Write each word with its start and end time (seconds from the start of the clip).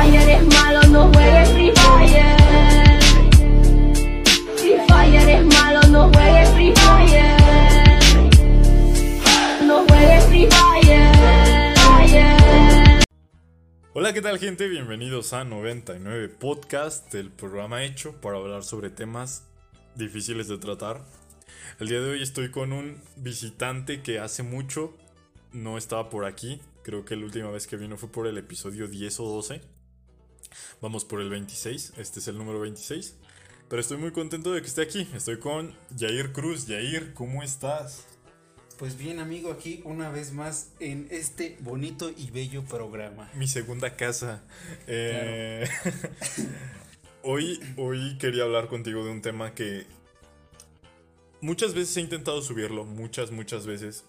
Fire 0.00 0.30
es 0.30 0.46
malo, 0.46 0.80
no 0.88 1.12
juegues 1.12 1.50
Free 1.50 1.72
Fire. 1.76 2.38
Free 4.56 4.78
Fire 4.88 5.28
es 5.28 5.44
malo, 5.44 5.80
no 5.88 6.10
juegues 6.10 6.48
Free 6.52 6.72
Fire. 6.74 7.36
No 9.66 9.84
juegues 9.86 10.24
Free 10.24 10.48
Fire. 10.50 11.74
Fire. 11.76 13.04
Hola, 13.92 14.14
¿qué 14.14 14.22
tal 14.22 14.38
gente? 14.38 14.68
Bienvenidos 14.68 15.34
a 15.34 15.44
99 15.44 16.28
Podcast, 16.30 17.14
el 17.14 17.30
programa 17.30 17.84
hecho 17.84 18.18
para 18.22 18.38
hablar 18.38 18.64
sobre 18.64 18.88
temas 18.88 19.44
difíciles 19.96 20.48
de 20.48 20.56
tratar. 20.56 21.04
El 21.78 21.88
día 21.88 22.00
de 22.00 22.12
hoy 22.12 22.22
estoy 22.22 22.50
con 22.50 22.72
un 22.72 23.02
visitante 23.16 24.00
que 24.00 24.18
hace 24.18 24.42
mucho 24.42 24.94
no 25.52 25.76
estaba 25.76 26.08
por 26.08 26.24
aquí. 26.24 26.62
Creo 26.84 27.04
que 27.04 27.16
la 27.16 27.26
última 27.26 27.50
vez 27.50 27.66
que 27.66 27.76
vino 27.76 27.98
fue 27.98 28.10
por 28.10 28.26
el 28.26 28.38
episodio 28.38 28.88
10 28.88 29.20
o 29.20 29.24
12. 29.24 29.79
Vamos 30.80 31.04
por 31.04 31.20
el 31.20 31.30
26. 31.30 31.94
Este 31.96 32.20
es 32.20 32.28
el 32.28 32.38
número 32.38 32.60
26. 32.60 33.16
Pero 33.68 33.80
estoy 33.80 33.98
muy 33.98 34.10
contento 34.10 34.52
de 34.52 34.60
que 34.60 34.66
esté 34.66 34.82
aquí. 34.82 35.08
Estoy 35.14 35.38
con 35.38 35.74
Jair 35.98 36.32
Cruz. 36.32 36.66
Jair, 36.66 37.14
¿cómo 37.14 37.42
estás? 37.42 38.06
Pues 38.80 38.96
bien 38.96 39.18
amigo, 39.18 39.52
aquí 39.52 39.82
una 39.84 40.08
vez 40.10 40.32
más 40.32 40.72
en 40.80 41.06
este 41.10 41.58
bonito 41.60 42.10
y 42.16 42.30
bello 42.30 42.64
programa. 42.64 43.30
Mi 43.34 43.46
segunda 43.46 43.94
casa. 43.94 44.42
Eh, 44.86 45.68
hoy, 47.22 47.60
hoy 47.76 48.16
quería 48.18 48.44
hablar 48.44 48.68
contigo 48.68 49.04
de 49.04 49.10
un 49.10 49.20
tema 49.20 49.54
que 49.54 49.84
muchas 51.42 51.74
veces 51.74 51.96
he 51.98 52.00
intentado 52.00 52.40
subirlo, 52.40 52.84
muchas, 52.84 53.30
muchas 53.30 53.66
veces. 53.66 54.04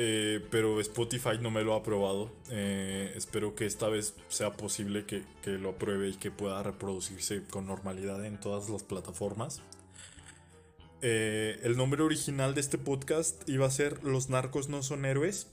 Eh, 0.00 0.46
pero 0.52 0.80
Spotify 0.80 1.38
no 1.40 1.50
me 1.50 1.64
lo 1.64 1.74
ha 1.74 1.78
aprobado. 1.78 2.30
Eh, 2.50 3.12
espero 3.16 3.56
que 3.56 3.66
esta 3.66 3.88
vez 3.88 4.14
sea 4.28 4.52
posible 4.52 5.04
que, 5.04 5.24
lo 5.44 5.70
apruebe 5.70 6.08
y 6.08 6.14
que 6.14 6.30
pueda 6.30 6.62
reproducirse 6.62 7.42
con 7.42 7.66
normalidad 7.66 8.24
en 8.24 8.38
todas 8.38 8.70
las 8.70 8.84
plataformas. 8.84 9.60
Eh, 11.02 11.58
el 11.64 11.76
nombre 11.76 12.02
original 12.02 12.54
de 12.54 12.60
este 12.60 12.78
podcast 12.78 13.48
iba 13.48 13.66
a 13.66 13.70
ser 13.70 14.02
Los 14.04 14.30
narcos 14.30 14.68
no 14.68 14.84
son 14.84 15.04
héroes. 15.04 15.48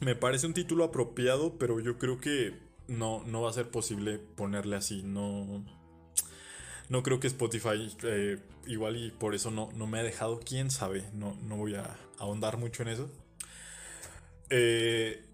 Me 0.00 0.14
parece 0.14 0.46
un 0.46 0.54
título 0.54 0.84
apropiado, 0.84 1.58
pero 1.58 1.80
yo 1.80 1.98
creo 1.98 2.20
que 2.20 2.56
no, 2.86 3.24
no 3.26 3.42
va 3.42 3.50
a 3.50 3.52
ser 3.52 3.68
posible 3.68 4.18
ponerle 4.18 4.76
así. 4.76 5.02
No, 5.02 5.64
no 6.88 7.02
creo 7.02 7.18
que 7.18 7.26
Spotify, 7.26 7.90
igual 8.68 8.96
y 8.96 9.10
por 9.10 9.34
eso 9.34 9.50
no, 9.50 9.70
no 9.74 9.88
me 9.88 9.98
ha 9.98 10.02
dejado, 10.04 10.38
quién 10.38 10.70
sabe. 10.70 11.04
No, 11.14 11.36
no 11.42 11.56
voy 11.56 11.74
a 11.74 11.96
ahondar 12.18 12.56
mucho 12.56 12.84
en 12.84 12.90
eso. 12.90 13.10
Eh, 14.50 15.24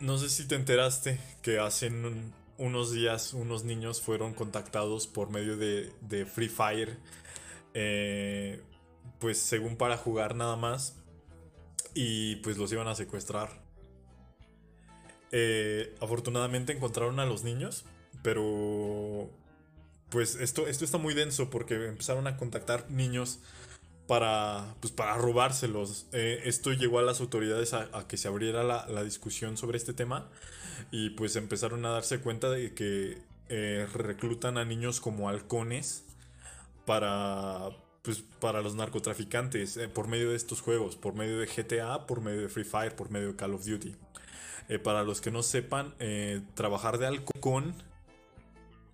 no 0.00 0.16
sé 0.18 0.28
si 0.28 0.46
te 0.46 0.54
enteraste 0.54 1.20
que 1.42 1.58
hace 1.58 1.88
un- 1.88 2.32
unos 2.58 2.92
días 2.92 3.32
unos 3.32 3.64
niños 3.64 4.00
fueron 4.02 4.34
contactados 4.34 5.06
por 5.06 5.30
medio 5.30 5.56
de, 5.56 5.92
de 6.02 6.26
Free 6.26 6.48
Fire. 6.48 6.98
eh, 7.74 8.60
pues 9.20 9.38
según 9.38 9.76
para 9.76 9.96
jugar 9.96 10.34
nada 10.34 10.56
más. 10.56 10.96
Y 11.94 12.36
pues 12.36 12.56
los 12.58 12.72
iban 12.72 12.88
a 12.88 12.94
secuestrar. 12.94 13.60
Eh, 15.32 15.94
afortunadamente 16.00 16.72
encontraron 16.72 17.20
a 17.20 17.26
los 17.26 17.44
niños. 17.44 17.84
Pero 18.22 19.30
pues 20.10 20.34
esto, 20.36 20.66
esto 20.66 20.84
está 20.84 20.98
muy 20.98 21.14
denso 21.14 21.48
porque 21.50 21.74
empezaron 21.86 22.26
a 22.26 22.36
contactar 22.36 22.90
niños 22.90 23.38
para, 24.10 24.74
pues, 24.80 24.92
para 24.92 25.14
robárselos. 25.14 26.08
Eh, 26.10 26.42
esto 26.44 26.72
llegó 26.72 26.98
a 26.98 27.02
las 27.02 27.20
autoridades 27.20 27.74
a, 27.74 28.08
que 28.08 28.16
se 28.16 28.26
abriera 28.26 28.64
la, 28.64 28.84
la 28.88 29.04
discusión 29.04 29.56
sobre 29.56 29.78
este 29.78 29.92
tema 29.92 30.28
y 30.90 31.10
pues 31.10 31.36
empezaron 31.36 31.86
a 31.86 31.90
darse 31.90 32.18
cuenta 32.18 32.50
de 32.50 32.74
que 32.74 33.22
eh, 33.48 33.86
reclutan 33.94 34.58
a 34.58 34.64
niños 34.64 35.00
como 35.00 35.28
halcones 35.28 36.02
para, 36.86 37.70
pues, 38.02 38.24
para 38.40 38.62
los 38.62 38.74
narcotraficantes 38.74 39.76
eh, 39.76 39.86
por 39.86 40.08
medio 40.08 40.30
de 40.30 40.36
estos 40.36 40.60
juegos, 40.60 40.96
por 40.96 41.14
medio 41.14 41.38
de 41.38 41.46
GTA, 41.46 42.08
por 42.08 42.20
medio 42.20 42.40
de 42.40 42.48
Free 42.48 42.64
Fire, 42.64 42.96
por 42.96 43.12
medio 43.12 43.28
de 43.28 43.36
Call 43.36 43.54
of 43.54 43.64
Duty. 43.64 43.94
Para 44.82 45.04
los 45.04 45.20
que 45.20 45.30
no 45.30 45.44
sepan, 45.44 45.94
trabajar 46.54 46.98
de 46.98 47.06
halcón 47.06 47.74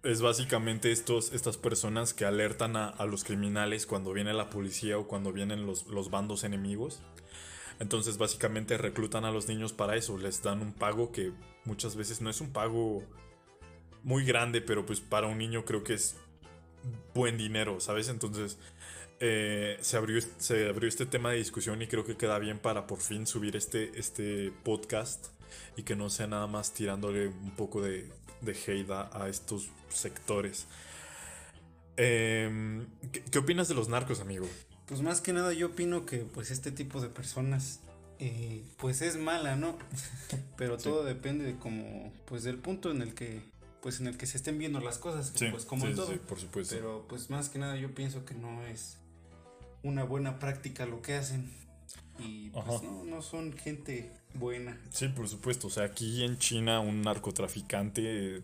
es 0.06 0.20
básicamente 0.22 0.92
estos, 0.92 1.32
estas 1.32 1.56
personas 1.56 2.14
que 2.14 2.24
alertan 2.24 2.76
a, 2.76 2.88
a 2.88 3.06
los 3.06 3.24
criminales 3.24 3.86
cuando 3.86 4.12
viene 4.12 4.32
la 4.32 4.50
policía 4.50 4.98
o 4.98 5.06
cuando 5.06 5.32
vienen 5.32 5.66
los, 5.66 5.86
los 5.86 6.10
bandos 6.10 6.44
enemigos. 6.44 7.00
Entonces 7.78 8.16
básicamente 8.16 8.78
reclutan 8.78 9.24
a 9.24 9.30
los 9.30 9.48
niños 9.48 9.72
para 9.72 9.96
eso, 9.96 10.16
les 10.16 10.42
dan 10.42 10.62
un 10.62 10.72
pago 10.72 11.12
que 11.12 11.32
muchas 11.64 11.96
veces 11.96 12.20
no 12.20 12.30
es 12.30 12.40
un 12.40 12.50
pago 12.50 13.02
muy 14.02 14.24
grande, 14.24 14.62
pero 14.62 14.86
pues 14.86 15.00
para 15.00 15.26
un 15.26 15.38
niño 15.38 15.64
creo 15.64 15.84
que 15.84 15.94
es 15.94 16.16
buen 17.14 17.36
dinero, 17.36 17.80
¿sabes? 17.80 18.08
Entonces 18.08 18.58
eh, 19.20 19.78
se, 19.80 19.96
abrió, 19.96 20.20
se 20.38 20.68
abrió 20.68 20.88
este 20.88 21.06
tema 21.06 21.30
de 21.30 21.38
discusión 21.38 21.80
y 21.82 21.86
creo 21.86 22.04
que 22.04 22.16
queda 22.16 22.38
bien 22.38 22.58
para 22.58 22.86
por 22.86 22.98
fin 23.00 23.26
subir 23.26 23.56
este, 23.56 23.98
este 23.98 24.52
podcast 24.64 25.26
y 25.76 25.82
que 25.82 25.96
no 25.96 26.10
sea 26.10 26.26
nada 26.26 26.46
más 26.46 26.72
tirándole 26.72 27.28
un 27.28 27.52
poco 27.56 27.80
de, 27.82 28.10
de 28.42 28.52
hate 28.52 28.90
a, 28.90 29.22
a 29.22 29.28
estos 29.28 29.68
sectores. 29.88 30.66
Em, 31.96 32.86
¿qué, 33.12 33.22
qué 33.24 33.38
opinas 33.38 33.68
de 33.68 33.74
los 33.74 33.88
narcos, 33.88 34.20
amigo? 34.20 34.46
Pues 34.86 35.00
más 35.00 35.20
que 35.20 35.32
nada 35.32 35.52
yo 35.52 35.68
opino 35.68 36.04
que 36.06 36.18
pues 36.18 36.50
este 36.50 36.70
tipo 36.70 37.00
de 37.00 37.08
personas 37.08 37.80
eh, 38.18 38.62
pues 38.76 39.00
es 39.02 39.16
mala, 39.16 39.56
¿no? 39.56 39.78
Pero 40.56 40.78
Sí. 40.78 40.84
todo 40.84 41.04
depende 41.04 41.44
de 41.44 41.56
como 41.56 42.12
pues 42.26 42.44
del 42.44 42.58
punto 42.58 42.90
en 42.90 43.02
el 43.02 43.14
que 43.14 43.40
pues 43.80 44.00
en 44.00 44.08
el 44.08 44.16
que 44.16 44.26
se 44.26 44.36
estén 44.36 44.58
viendo 44.58 44.80
las 44.80 44.98
cosas, 44.98 45.32
Sí, 45.34 45.46
pues 45.50 45.64
como 45.64 45.86
sí, 45.86 45.94
todo. 45.94 46.12
por 46.22 46.40
supuesto. 46.40 46.74
Pero 46.74 47.06
pues 47.08 47.30
más 47.30 47.48
que 47.48 47.58
nada 47.58 47.76
yo 47.76 47.94
pienso 47.94 48.24
que 48.24 48.34
no 48.34 48.64
es 48.66 48.98
una 49.86 50.04
buena 50.04 50.38
práctica 50.38 50.86
lo 50.86 51.00
que 51.02 51.14
hacen. 51.14 51.50
Y 52.18 52.50
pues 52.50 52.82
no, 52.82 53.04
no 53.04 53.22
son 53.22 53.52
gente 53.52 54.10
buena. 54.34 54.80
Sí, 54.90 55.08
por 55.08 55.28
supuesto. 55.28 55.66
O 55.68 55.70
sea, 55.70 55.84
aquí 55.84 56.24
en 56.24 56.38
China 56.38 56.80
un 56.80 57.02
narcotraficante 57.02 58.42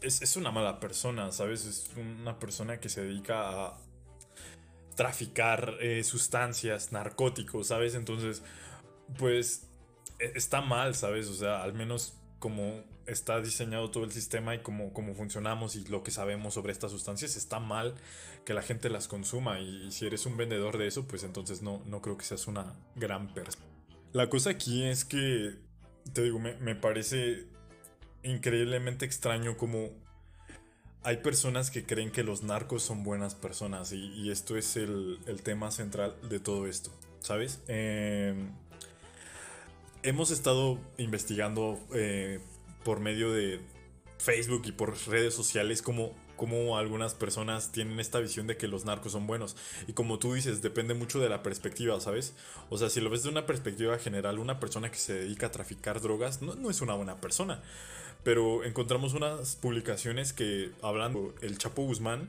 es, 0.00 0.20
es 0.22 0.36
una 0.36 0.50
mala 0.50 0.80
persona, 0.80 1.32
¿sabes? 1.32 1.64
Es 1.64 1.90
una 1.96 2.38
persona 2.38 2.80
que 2.80 2.88
se 2.88 3.02
dedica 3.02 3.66
a 3.66 3.78
traficar 4.96 5.76
eh, 5.80 6.04
sustancias, 6.04 6.92
narcóticos, 6.92 7.68
¿sabes? 7.68 7.94
Entonces, 7.94 8.42
pues 9.18 9.68
e- 10.18 10.32
está 10.34 10.60
mal, 10.60 10.94
¿sabes? 10.94 11.28
O 11.28 11.34
sea, 11.34 11.62
al 11.62 11.72
menos 11.72 12.14
como 12.38 12.82
está 13.12 13.40
diseñado 13.40 13.90
todo 13.90 14.04
el 14.04 14.12
sistema 14.12 14.54
y 14.54 14.60
como, 14.60 14.92
como 14.92 15.14
funcionamos 15.14 15.76
y 15.76 15.84
lo 15.84 16.02
que 16.02 16.10
sabemos 16.10 16.54
sobre 16.54 16.72
estas 16.72 16.90
sustancias, 16.90 17.36
está 17.36 17.60
mal 17.60 17.94
que 18.44 18.54
la 18.54 18.62
gente 18.62 18.90
las 18.90 19.08
consuma 19.08 19.60
y, 19.60 19.90
si 19.92 20.06
eres 20.06 20.26
un 20.26 20.36
vendedor 20.36 20.78
de 20.78 20.86
eso, 20.86 21.06
pues 21.06 21.24
entonces 21.24 21.62
no, 21.62 21.82
no 21.86 22.00
creo 22.02 22.16
que 22.16 22.24
seas 22.24 22.46
una 22.46 22.74
gran 22.96 23.32
persona. 23.32 23.64
La 24.12 24.28
cosa 24.28 24.50
aquí 24.50 24.84
es 24.84 25.04
que, 25.04 25.54
te 26.12 26.22
digo, 26.22 26.38
me, 26.38 26.54
me 26.56 26.74
parece 26.74 27.46
increíblemente 28.22 29.04
extraño 29.04 29.56
como 29.56 29.90
hay 31.04 31.18
personas 31.18 31.70
que 31.70 31.84
creen 31.84 32.12
que 32.12 32.22
los 32.22 32.42
narcos 32.42 32.82
son 32.82 33.02
buenas 33.02 33.34
personas 33.34 33.92
y, 33.92 34.30
esto 34.30 34.56
es 34.56 34.76
el, 34.76 35.18
el 35.26 35.42
tema 35.42 35.70
central 35.70 36.14
de 36.28 36.38
todo 36.38 36.66
esto, 36.66 36.90
¿sabes? 37.20 37.60
Eh, 37.68 38.34
hemos 40.02 40.30
estado 40.30 40.78
investigando 40.98 41.78
eh, 41.94 42.40
por 42.84 43.00
medio 43.00 43.32
de 43.32 43.60
Facebook 44.18 44.62
y 44.66 44.72
por 44.72 44.96
redes 45.08 45.34
sociales 45.34 45.82
como 45.82 46.14
cómo 46.36 46.76
algunas 46.76 47.14
personas 47.14 47.70
tienen 47.70 48.00
esta 48.00 48.18
visión 48.18 48.46
de 48.46 48.56
que 48.56 48.66
los 48.66 48.84
narcos 48.84 49.12
son 49.12 49.26
buenos. 49.26 49.56
Y 49.86 49.92
como 49.92 50.18
tú 50.18 50.34
dices, 50.34 50.60
depende 50.62 50.92
mucho 50.92 51.20
de 51.20 51.28
la 51.28 51.42
perspectiva, 51.42 52.00
¿sabes? 52.00 52.34
O 52.68 52.78
sea, 52.78 52.90
si 52.90 53.00
lo 53.00 53.10
ves 53.10 53.22
de 53.22 53.28
una 53.28 53.46
perspectiva 53.46 53.98
general, 53.98 54.38
una 54.40 54.58
persona 54.58 54.90
que 54.90 54.98
se 54.98 55.14
dedica 55.14 55.46
a 55.46 55.52
traficar 55.52 56.00
drogas 56.00 56.42
no, 56.42 56.54
no 56.54 56.70
es 56.70 56.80
una 56.80 56.94
buena 56.94 57.20
persona. 57.20 57.62
Pero 58.24 58.64
encontramos 58.64 59.14
unas 59.14 59.56
publicaciones 59.56 60.32
que 60.32 60.72
hablando 60.82 61.34
el 61.42 61.58
Chapo 61.58 61.82
Guzmán 61.82 62.28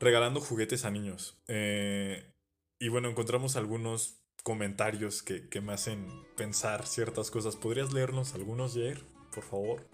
regalando 0.00 0.40
juguetes 0.40 0.84
a 0.84 0.90
niños. 0.90 1.36
Eh, 1.48 2.30
y 2.78 2.88
bueno, 2.88 3.08
encontramos 3.08 3.56
algunos 3.56 4.16
comentarios 4.42 5.22
que, 5.22 5.48
que 5.48 5.60
me 5.60 5.72
hacen 5.72 6.06
pensar 6.36 6.86
ciertas 6.86 7.30
cosas. 7.30 7.56
¿Podrías 7.56 7.92
leernos 7.92 8.34
algunos, 8.34 8.74
Jair? 8.74 9.13
Por 9.34 9.44
favor. 9.44 9.86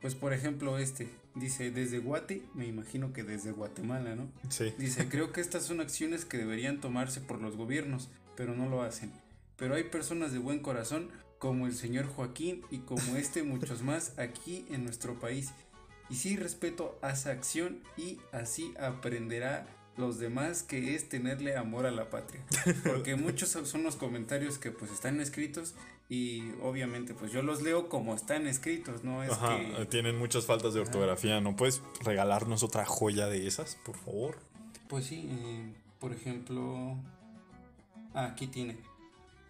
Pues 0.00 0.14
por 0.14 0.32
ejemplo 0.32 0.78
este 0.78 1.08
dice 1.34 1.70
desde 1.70 1.98
Guate, 1.98 2.42
me 2.54 2.66
imagino 2.66 3.12
que 3.12 3.22
desde 3.22 3.52
Guatemala, 3.52 4.14
¿no? 4.14 4.30
Sí. 4.48 4.72
Dice, 4.78 5.08
creo 5.08 5.32
que 5.32 5.40
estas 5.40 5.64
son 5.64 5.80
acciones 5.80 6.24
que 6.24 6.38
deberían 6.38 6.80
tomarse 6.80 7.20
por 7.20 7.40
los 7.40 7.56
gobiernos, 7.56 8.08
pero 8.36 8.54
no 8.54 8.68
lo 8.68 8.82
hacen. 8.82 9.12
Pero 9.56 9.74
hay 9.74 9.84
personas 9.84 10.32
de 10.32 10.38
buen 10.38 10.60
corazón 10.60 11.10
como 11.38 11.66
el 11.66 11.74
señor 11.74 12.06
Joaquín 12.06 12.62
y 12.70 12.78
como 12.78 13.16
este 13.16 13.42
muchos 13.42 13.82
más 13.82 14.18
aquí 14.18 14.66
en 14.70 14.84
nuestro 14.84 15.18
país. 15.18 15.52
Y 16.08 16.16
sí 16.16 16.36
respeto 16.36 16.98
a 17.02 17.10
esa 17.10 17.30
acción 17.30 17.82
y 17.96 18.18
así 18.32 18.74
aprenderá 18.78 19.66
los 19.96 20.18
demás 20.18 20.62
que 20.62 20.94
es 20.94 21.08
tenerle 21.08 21.56
amor 21.56 21.86
a 21.86 21.90
la 21.90 22.10
patria. 22.10 22.42
Porque 22.84 23.16
muchos 23.16 23.50
son 23.50 23.82
los 23.82 23.96
comentarios 23.96 24.58
que 24.58 24.70
pues 24.70 24.90
están 24.90 25.20
escritos 25.20 25.74
Y 26.08 26.52
obviamente, 26.62 27.14
pues 27.14 27.32
yo 27.32 27.42
los 27.42 27.62
leo 27.62 27.88
como 27.88 28.14
están 28.14 28.46
escritos, 28.46 29.04
¿no? 29.04 29.22
Es 29.22 29.32
Ajá, 29.32 29.58
que, 29.58 29.86
tienen 29.86 30.18
muchas 30.18 30.46
faltas 30.46 30.74
de 30.74 30.80
ortografía. 30.80 31.40
¿No 31.40 31.56
puedes 31.56 31.82
regalarnos 32.04 32.62
otra 32.62 32.84
joya 32.84 33.26
de 33.26 33.46
esas, 33.46 33.76
por 33.84 33.96
favor? 33.96 34.38
pues 34.88 35.06
sí, 35.06 35.28
eh, 35.28 35.72
por 35.98 36.12
ejemplo, 36.12 36.96
ah, 38.14 38.26
aquí 38.26 38.46
tiene. 38.46 38.76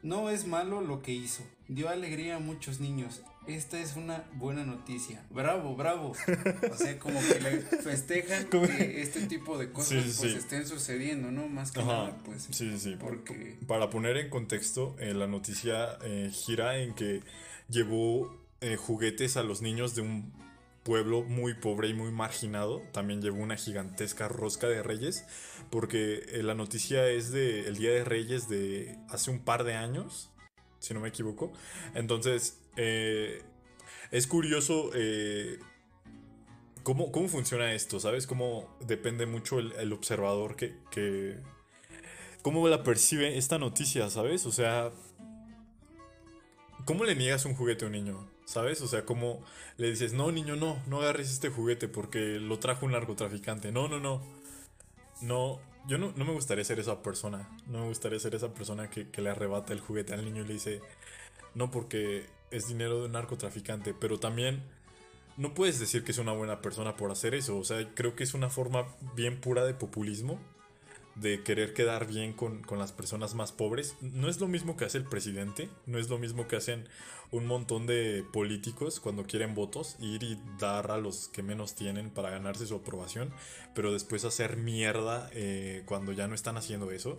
No 0.02 0.30
es 0.30 0.46
malo 0.46 0.80
lo 0.80 1.02
que 1.02 1.12
hizo. 1.12 1.42
Dio 1.68 1.88
alegría 1.88 2.36
a 2.36 2.38
muchos 2.38 2.80
niños. 2.80 3.22
Esta 3.46 3.78
es 3.80 3.94
una 3.96 4.24
buena 4.34 4.64
noticia. 4.64 5.24
Bravo, 5.30 5.76
bravo. 5.76 6.12
O 6.72 6.76
sea, 6.76 6.98
como 6.98 7.20
que 7.20 7.40
le 7.40 7.58
festejan 7.60 8.46
que 8.50 9.02
este 9.02 9.26
tipo 9.26 9.56
de 9.56 9.70
cosas 9.70 10.02
Sí, 10.04 10.10
sí, 10.12 10.16
pues 10.18 10.32
sí. 10.32 10.38
estén 10.38 10.66
sucediendo, 10.66 11.30
¿no? 11.30 11.46
Más 11.48 11.70
que 11.70 11.80
Ajá, 11.80 11.92
nada, 11.92 12.18
pues. 12.24 12.44
sí, 12.50 12.70
sí, 12.70 12.78
sí. 12.78 12.96
Porque 12.98 13.58
Para 13.68 13.88
poner 13.90 14.16
en 14.16 14.30
contexto, 14.30 14.96
eh, 14.98 15.14
la 15.14 15.26
noticia 15.28 15.96
eh, 16.02 16.30
gira 16.32 16.78
en 16.78 16.94
que 16.94 17.22
llevó 17.68 18.36
eh, 18.60 18.76
juguetes 18.76 19.36
a 19.36 19.42
los 19.44 19.62
niños 19.62 19.94
de 19.94 20.02
un 20.02 20.32
pueblo 20.82 21.22
muy 21.22 21.54
pobre 21.54 21.88
y 21.88 21.94
muy 21.94 22.10
marginado. 22.10 22.82
También 22.92 23.22
llevó 23.22 23.38
una 23.42 23.56
gigantesca 23.56 24.26
rosca 24.28 24.66
de 24.66 24.82
reyes, 24.82 25.24
porque 25.70 26.24
la 26.42 26.54
noticia 26.54 27.08
es 27.08 27.30
de 27.30 27.68
el 27.68 27.76
Día 27.76 27.90
de 27.90 28.04
Reyes 28.04 28.48
de 28.48 28.96
hace 29.08 29.30
un 29.30 29.40
par 29.40 29.64
de 29.64 29.74
años, 29.74 30.30
si 30.78 30.94
no 30.94 31.00
me 31.00 31.08
equivoco. 31.08 31.52
Entonces, 31.94 32.60
eh, 32.76 33.42
es 34.10 34.26
curioso 34.26 34.90
eh, 34.94 35.58
cómo, 36.82 37.10
cómo 37.10 37.28
funciona 37.28 37.72
esto, 37.72 38.00
¿sabes? 38.00 38.26
Cómo 38.26 38.76
depende 38.80 39.26
mucho 39.26 39.58
el, 39.58 39.72
el 39.72 39.92
observador 39.92 40.56
que, 40.56 40.76
que, 40.90 41.36
cómo 42.42 42.68
la 42.68 42.82
percibe 42.82 43.36
esta 43.38 43.58
noticia, 43.58 44.08
¿sabes? 44.08 44.46
O 44.46 44.52
sea, 44.52 44.92
¿cómo 46.84 47.04
le 47.04 47.16
niegas 47.16 47.44
un 47.44 47.54
juguete 47.54 47.84
a 47.84 47.88
un 47.88 47.92
niño? 47.92 48.30
¿Sabes? 48.44 48.80
O 48.82 48.86
sea, 48.86 49.04
¿cómo 49.04 49.42
le 49.76 49.90
dices, 49.90 50.12
no, 50.12 50.30
niño, 50.30 50.54
no, 50.54 50.80
no 50.86 51.00
agarres 51.00 51.32
este 51.32 51.48
juguete 51.48 51.88
porque 51.88 52.38
lo 52.38 52.60
trajo 52.60 52.86
un 52.86 52.92
narcotraficante? 52.92 53.72
No, 53.72 53.88
no, 53.88 53.98
no. 53.98 54.22
No, 55.20 55.58
yo 55.88 55.98
no, 55.98 56.12
no 56.14 56.24
me 56.24 56.32
gustaría 56.32 56.62
ser 56.62 56.78
esa 56.78 57.02
persona. 57.02 57.50
No 57.66 57.80
me 57.80 57.88
gustaría 57.88 58.20
ser 58.20 58.36
esa 58.36 58.54
persona 58.54 58.88
que, 58.88 59.10
que 59.10 59.22
le 59.22 59.30
arrebata 59.30 59.72
el 59.72 59.80
juguete 59.80 60.14
al 60.14 60.24
niño 60.24 60.44
y 60.44 60.46
le 60.46 60.54
dice, 60.54 60.80
no, 61.56 61.72
porque 61.72 62.26
es 62.50 62.68
dinero 62.68 63.00
de 63.00 63.06
un 63.06 63.12
narcotraficante. 63.12 63.94
Pero 63.94 64.18
también 64.18 64.62
no 65.36 65.54
puedes 65.54 65.78
decir 65.78 66.04
que 66.04 66.12
es 66.12 66.18
una 66.18 66.32
buena 66.32 66.60
persona 66.60 66.96
por 66.96 67.10
hacer 67.10 67.34
eso. 67.34 67.58
O 67.58 67.64
sea, 67.64 67.88
creo 67.94 68.16
que 68.16 68.24
es 68.24 68.34
una 68.34 68.50
forma 68.50 68.86
bien 69.14 69.40
pura 69.40 69.64
de 69.64 69.74
populismo 69.74 70.38
de 71.16 71.42
querer 71.42 71.72
quedar 71.72 72.06
bien 72.06 72.34
con, 72.34 72.62
con, 72.62 72.78
las 72.78 72.92
personas 72.92 73.34
más 73.34 73.50
pobres. 73.50 73.96
No 74.02 74.28
es 74.28 74.38
lo 74.38 74.48
mismo 74.48 74.76
que 74.76 74.84
hace 74.84 74.98
el 74.98 75.04
presidente, 75.04 75.70
no 75.86 75.98
es 75.98 76.10
lo 76.10 76.18
mismo 76.18 76.46
que 76.46 76.56
hacen 76.56 76.86
un 77.30 77.46
montón 77.46 77.86
de 77.86 78.24
políticos 78.32 79.00
cuando 79.00 79.24
quieren 79.24 79.54
votos, 79.54 79.96
ir 79.98 80.22
y 80.22 80.38
dar 80.58 80.90
a 80.90 80.98
los 80.98 81.28
que 81.28 81.42
menos 81.42 81.74
tienen 81.74 82.10
para 82.10 82.30
ganarse 82.30 82.66
su 82.66 82.76
aprobación, 82.76 83.32
pero 83.74 83.92
después 83.92 84.24
hacer 84.24 84.56
mierda 84.56 85.28
eh, 85.32 85.82
cuando 85.86 86.12
ya 86.12 86.28
no 86.28 86.34
están 86.34 86.56
haciendo 86.56 86.90
eso. 86.90 87.18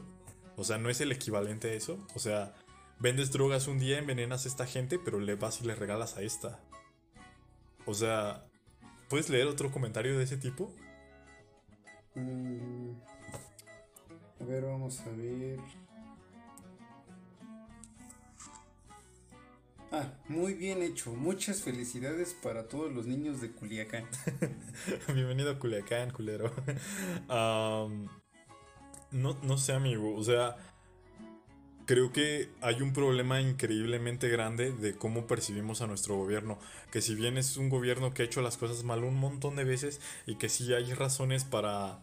O 0.56 0.64
sea, 0.64 0.78
no 0.78 0.90
es 0.90 1.02
el 1.02 1.12
equivalente 1.12 1.72
a 1.72 1.74
eso. 1.74 2.00
O 2.16 2.20
sea, 2.20 2.54
vendes 3.00 3.32
drogas 3.32 3.68
un 3.68 3.80
día, 3.80 4.00
envenenas 4.00 4.46
a 4.46 4.50
esta 4.50 4.66
gente, 4.66 5.00
pero 5.00 5.20
le 5.20 5.36
vas 5.36 5.62
y 5.62 5.66
le 5.66 5.76
regalas 5.76 6.18
a 6.18 6.22
esta. 6.22 6.60
O 7.86 7.94
sea, 7.94 8.46
¿puedes 9.10 9.30
leer 9.30 9.48
otro 9.48 9.72
comentario 9.72 10.18
de 10.18 10.24
ese 10.24 10.38
tipo? 10.38 10.74
Mm, 12.16 12.92
a 14.42 14.44
ver, 14.46 14.66
vamos 14.66 15.00
a 15.02 15.10
ver. 15.12 15.60
Ah, 19.92 20.12
muy 20.28 20.54
bien 20.54 20.84
hecho. 20.84 21.14
Muchas 21.14 21.62
felicidades 21.62 22.34
para 22.34 22.68
todos 22.68 22.92
los 22.92 23.08
niños 23.08 23.40
de 23.40 23.52
Culiacán. 23.52 24.06
Bienvenido 25.14 25.52
a 25.52 25.60
Culiacán, 25.60 26.12
culero. 26.12 26.52
um, 27.30 28.08
no, 29.12 29.38
no 29.44 29.58
sé, 29.58 29.72
amigo. 29.72 30.14
O 30.14 30.24
sea, 30.24 30.58
creo 31.88 32.12
que 32.12 32.50
hay 32.62 32.82
un 32.82 32.94
problema 32.94 33.42
increíblemente 33.42 34.28
grande 34.28 34.72
de 34.72 34.96
cómo 34.96 35.26
percibimos 35.26 35.82
a 35.82 35.88
nuestro 35.88 36.16
gobierno. 36.16 36.60
Que 36.92 37.02
si 37.02 37.16
bien 37.16 37.38
es 37.38 37.58
un 37.58 37.70
gobierno 37.70 38.14
que 38.14 38.22
ha 38.22 38.26
hecho 38.26 38.42
las 38.42 38.58
cosas 38.58 38.84
mal 38.84 39.04
un 39.04 39.16
montón 39.16 39.56
de 39.56 39.64
veces 39.64 40.00
y 40.28 40.36
que 40.36 40.50
sí 40.50 40.72
hay 40.74 40.94
razones 40.94 41.46
para. 41.46 42.00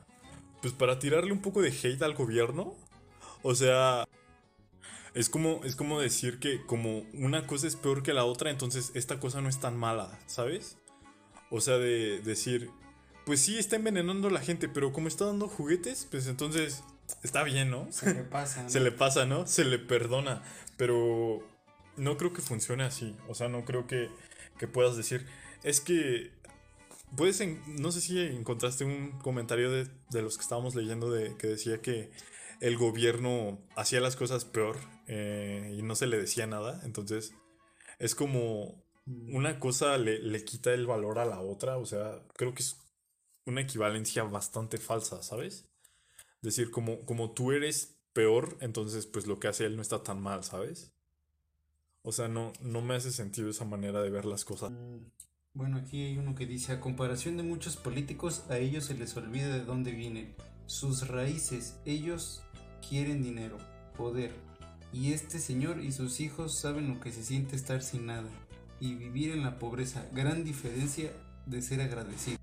Pues 0.62 0.72
para 0.72 0.98
tirarle 0.98 1.32
un 1.32 1.42
poco 1.42 1.60
de 1.60 1.68
hate 1.70 2.02
al 2.02 2.14
gobierno. 2.14 2.74
O 3.42 3.54
sea. 3.54 4.08
Es 5.12 5.28
como, 5.28 5.60
es 5.62 5.76
como 5.76 6.00
decir 6.00 6.40
que 6.40 6.66
como 6.66 7.04
una 7.12 7.46
cosa 7.46 7.68
es 7.68 7.76
peor 7.76 8.02
que 8.02 8.12
la 8.12 8.24
otra, 8.24 8.50
entonces 8.50 8.90
esta 8.94 9.20
cosa 9.20 9.40
no 9.40 9.48
es 9.48 9.60
tan 9.60 9.76
mala, 9.76 10.18
¿sabes? 10.26 10.76
O 11.50 11.60
sea, 11.60 11.78
de 11.78 12.18
decir, 12.18 12.68
pues 13.24 13.38
sí, 13.38 13.56
está 13.56 13.76
envenenando 13.76 14.26
a 14.26 14.32
la 14.32 14.40
gente, 14.40 14.68
pero 14.68 14.92
como 14.92 15.06
está 15.06 15.26
dando 15.26 15.46
juguetes, 15.46 16.08
pues 16.10 16.26
entonces 16.26 16.82
está 17.22 17.42
bien, 17.42 17.70
¿no? 17.70 17.90
Se 17.92 18.12
le 18.12 18.22
pasa. 18.24 18.62
¿no? 18.62 18.70
Se 18.70 18.80
le 18.80 18.92
pasa, 18.92 19.26
¿no? 19.26 19.46
Se 19.46 19.64
le 19.64 19.78
perdona, 19.78 20.42
pero 20.76 21.46
no 21.96 22.16
creo 22.16 22.32
que 22.32 22.42
funcione 22.42 22.84
así. 22.84 23.16
O 23.28 23.34
sea, 23.34 23.48
no 23.48 23.64
creo 23.64 23.86
que, 23.86 24.10
que 24.58 24.68
puedas 24.68 24.96
decir, 24.96 25.26
es 25.62 25.80
que... 25.80 26.32
Puedes, 27.16 27.40
en, 27.40 27.62
no 27.80 27.92
sé 27.92 28.00
si 28.00 28.18
encontraste 28.18 28.84
un 28.84 29.12
comentario 29.20 29.70
de, 29.70 29.88
de 30.10 30.22
los 30.22 30.36
que 30.36 30.42
estábamos 30.42 30.74
leyendo 30.74 31.12
de, 31.12 31.36
que 31.36 31.46
decía 31.46 31.80
que 31.80 32.10
el 32.60 32.76
gobierno 32.76 33.58
hacía 33.76 34.00
las 34.00 34.16
cosas 34.16 34.44
peor 34.44 34.76
eh, 35.06 35.76
y 35.78 35.82
no 35.82 35.94
se 35.94 36.06
le 36.06 36.18
decía 36.18 36.46
nada. 36.46 36.80
Entonces, 36.84 37.34
es 37.98 38.14
como 38.14 38.82
una 39.06 39.60
cosa 39.60 39.96
le, 39.98 40.18
le, 40.18 40.44
quita 40.44 40.72
el 40.72 40.86
valor 40.86 41.18
a 41.18 41.24
la 41.24 41.40
otra. 41.40 41.76
O 41.76 41.86
sea, 41.86 42.22
creo 42.34 42.54
que 42.54 42.62
es 42.62 42.80
una 43.46 43.60
equivalencia 43.60 44.24
bastante 44.24 44.78
falsa, 44.78 45.22
¿sabes? 45.22 45.68
Decir, 46.44 46.70
como, 46.70 47.00
como 47.06 47.30
tú 47.30 47.52
eres 47.52 47.96
peor, 48.12 48.58
entonces 48.60 49.06
pues 49.06 49.26
lo 49.26 49.40
que 49.40 49.48
hace 49.48 49.64
él 49.64 49.76
no 49.76 49.82
está 49.82 50.02
tan 50.02 50.20
mal, 50.20 50.44
¿sabes? 50.44 50.92
O 52.02 52.12
sea, 52.12 52.28
no, 52.28 52.52
no 52.60 52.82
me 52.82 52.94
hace 52.94 53.12
sentido 53.12 53.48
esa 53.48 53.64
manera 53.64 54.02
de 54.02 54.10
ver 54.10 54.26
las 54.26 54.44
cosas. 54.44 54.70
Bueno, 55.54 55.78
aquí 55.78 56.02
hay 56.02 56.18
uno 56.18 56.34
que 56.34 56.44
dice, 56.44 56.72
a 56.72 56.82
comparación 56.82 57.38
de 57.38 57.44
muchos 57.44 57.78
políticos, 57.78 58.44
a 58.50 58.58
ellos 58.58 58.84
se 58.84 58.94
les 58.94 59.16
olvida 59.16 59.48
de 59.48 59.64
dónde 59.64 59.92
vienen, 59.92 60.34
sus 60.66 61.08
raíces, 61.08 61.80
ellos 61.86 62.42
quieren 62.86 63.22
dinero, 63.22 63.56
poder, 63.96 64.32
y 64.92 65.14
este 65.14 65.38
señor 65.38 65.82
y 65.82 65.92
sus 65.92 66.20
hijos 66.20 66.58
saben 66.58 66.92
lo 66.92 67.00
que 67.00 67.10
se 67.10 67.24
siente 67.24 67.56
estar 67.56 67.80
sin 67.80 68.04
nada 68.04 68.28
y 68.80 68.96
vivir 68.96 69.32
en 69.32 69.42
la 69.42 69.58
pobreza. 69.58 70.06
Gran 70.12 70.44
diferencia 70.44 71.10
de 71.46 71.62
ser 71.62 71.80
agradecido. 71.80 72.36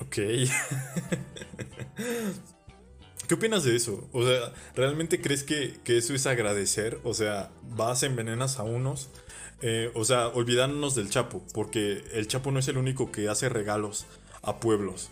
Ok. 0.00 0.16
¿Qué 3.28 3.34
opinas 3.34 3.64
de 3.64 3.76
eso? 3.76 4.08
O 4.12 4.24
sea, 4.24 4.52
¿realmente 4.74 5.20
crees 5.20 5.44
que, 5.44 5.78
que 5.84 5.96
eso 5.98 6.14
es 6.14 6.26
agradecer? 6.26 7.00
O 7.04 7.14
sea, 7.14 7.50
vas, 7.70 8.02
envenenas 8.02 8.58
a 8.58 8.64
unos. 8.64 9.10
Eh, 9.60 9.92
o 9.94 10.04
sea, 10.04 10.26
olvidándonos 10.28 10.96
del 10.96 11.08
Chapo, 11.08 11.44
porque 11.54 12.04
el 12.12 12.26
Chapo 12.26 12.50
no 12.50 12.58
es 12.58 12.66
el 12.66 12.78
único 12.78 13.12
que 13.12 13.28
hace 13.28 13.48
regalos 13.48 14.06
a 14.42 14.58
pueblos. 14.58 15.10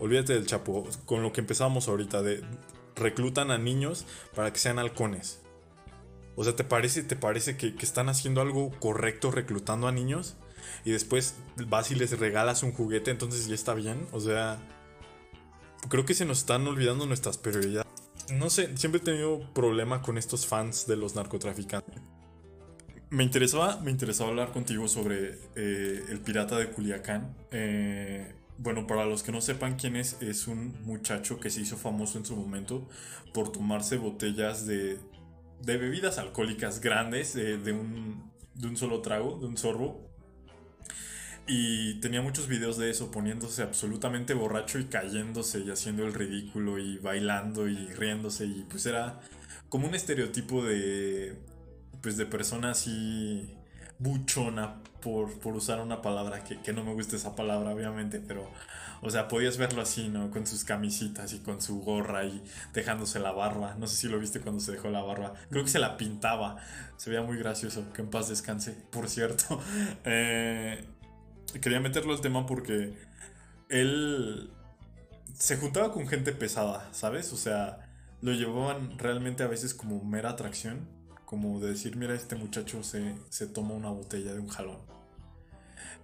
Olvídate 0.00 0.32
del 0.32 0.46
Chapo, 0.46 0.88
con 1.06 1.22
lo 1.22 1.32
que 1.32 1.40
empezamos 1.40 1.86
ahorita, 1.86 2.22
de 2.22 2.42
reclutan 2.96 3.52
a 3.52 3.58
niños 3.58 4.04
para 4.34 4.52
que 4.52 4.58
sean 4.58 4.80
halcones. 4.80 5.40
O 6.34 6.42
sea, 6.42 6.56
¿te 6.56 6.64
parece, 6.64 7.04
te 7.04 7.14
parece 7.14 7.56
que, 7.56 7.76
que, 7.76 7.86
están 7.86 8.08
haciendo 8.08 8.40
algo 8.40 8.72
correcto 8.80 9.30
reclutando 9.30 9.86
a 9.86 9.92
niños? 9.92 10.34
Y 10.84 10.90
después 10.90 11.36
vas 11.68 11.92
y 11.92 11.94
les 11.94 12.18
regalas 12.18 12.64
un 12.64 12.72
juguete, 12.72 13.12
entonces 13.12 13.46
ya 13.46 13.54
está 13.54 13.74
bien. 13.74 14.08
O 14.10 14.18
sea, 14.18 14.58
creo 15.88 16.04
que 16.04 16.14
se 16.14 16.24
nos 16.24 16.38
están 16.38 16.66
olvidando 16.66 17.06
nuestras 17.06 17.38
prioridades. 17.38 17.92
No 18.32 18.50
sé, 18.50 18.76
siempre 18.76 19.00
he 19.00 19.04
tenido 19.04 19.52
problema 19.52 20.02
con 20.02 20.18
estos 20.18 20.46
fans 20.46 20.86
de 20.86 20.96
los 20.96 21.14
narcotraficantes. 21.14 22.00
Me 23.10 23.22
interesaba, 23.22 23.80
me 23.80 23.90
interesaba 23.90 24.30
hablar 24.30 24.52
contigo 24.52 24.88
sobre 24.88 25.38
eh, 25.56 26.04
el 26.08 26.20
pirata 26.20 26.58
de 26.58 26.70
Culiacán. 26.70 27.36
Eh, 27.50 28.34
bueno, 28.58 28.86
para 28.86 29.04
los 29.04 29.22
que 29.22 29.30
no 29.30 29.40
sepan 29.40 29.76
quién 29.76 29.96
es, 29.96 30.16
es 30.20 30.48
un 30.48 30.82
muchacho 30.84 31.38
que 31.38 31.50
se 31.50 31.60
hizo 31.60 31.76
famoso 31.76 32.18
en 32.18 32.24
su 32.24 32.34
momento 32.34 32.88
por 33.32 33.52
tomarse 33.52 33.98
botellas 33.98 34.66
de, 34.66 34.98
de 35.60 35.76
bebidas 35.76 36.18
alcohólicas 36.18 36.80
grandes 36.80 37.34
de, 37.34 37.72
un, 37.72 38.32
de 38.54 38.68
un 38.68 38.76
solo 38.76 39.00
trago, 39.00 39.38
de 39.38 39.46
un 39.46 39.56
sorbo. 39.56 40.13
Y 41.46 42.00
tenía 42.00 42.22
muchos 42.22 42.48
videos 42.48 42.78
de 42.78 42.90
eso, 42.90 43.10
poniéndose 43.10 43.62
absolutamente 43.62 44.32
borracho 44.32 44.78
y 44.78 44.84
cayéndose 44.84 45.60
y 45.60 45.70
haciendo 45.70 46.04
el 46.06 46.14
ridículo 46.14 46.78
y 46.78 46.98
bailando 46.98 47.68
y 47.68 47.88
riéndose. 47.88 48.46
Y 48.46 48.66
pues 48.68 48.86
era 48.86 49.20
como 49.68 49.86
un 49.86 49.94
estereotipo 49.94 50.64
de, 50.64 51.38
pues 52.00 52.16
de 52.16 52.24
persona 52.24 52.70
así 52.70 53.54
buchona, 53.98 54.82
por, 55.02 55.38
por 55.38 55.54
usar 55.54 55.80
una 55.80 56.00
palabra 56.00 56.42
que, 56.42 56.60
que, 56.62 56.72
no 56.72 56.82
me 56.82 56.94
gusta 56.94 57.16
esa 57.16 57.36
palabra, 57.36 57.70
obviamente, 57.70 58.20
pero, 58.20 58.50
o 59.02 59.10
sea, 59.10 59.28
podías 59.28 59.58
verlo 59.58 59.82
así, 59.82 60.08
¿no? 60.08 60.30
Con 60.30 60.46
sus 60.46 60.64
camisitas 60.64 61.34
y 61.34 61.40
con 61.40 61.60
su 61.60 61.80
gorra 61.82 62.24
y 62.24 62.42
dejándose 62.72 63.18
la 63.18 63.32
barba. 63.32 63.74
No 63.78 63.86
sé 63.86 63.96
si 63.96 64.08
lo 64.08 64.18
viste 64.18 64.40
cuando 64.40 64.62
se 64.62 64.72
dejó 64.72 64.88
la 64.88 65.02
barba. 65.02 65.34
Creo 65.50 65.62
que 65.62 65.68
se 65.68 65.78
la 65.78 65.98
pintaba. 65.98 66.56
Se 66.96 67.10
veía 67.10 67.22
muy 67.22 67.36
gracioso. 67.36 67.92
Que 67.92 68.00
en 68.00 68.08
paz 68.08 68.30
descanse, 68.30 68.72
por 68.90 69.10
cierto. 69.10 69.60
Eh, 70.06 70.84
quería 71.60 71.80
meterlo 71.80 72.12
al 72.12 72.20
tema 72.20 72.46
porque 72.46 72.94
él 73.68 74.50
se 75.34 75.56
juntaba 75.56 75.92
con 75.92 76.06
gente 76.06 76.32
pesada, 76.32 76.88
¿sabes? 76.92 77.32
O 77.32 77.36
sea, 77.36 77.88
lo 78.20 78.32
llevaban 78.32 78.98
realmente 78.98 79.42
a 79.42 79.48
veces 79.48 79.74
como 79.74 80.02
mera 80.04 80.30
atracción, 80.30 80.88
como 81.24 81.60
de 81.60 81.70
decir, 81.70 81.96
mira, 81.96 82.14
este 82.14 82.36
muchacho 82.36 82.82
se, 82.82 83.14
se 83.28 83.46
toma 83.46 83.74
una 83.74 83.90
botella 83.90 84.32
de 84.32 84.40
un 84.40 84.48
jalón. 84.48 84.78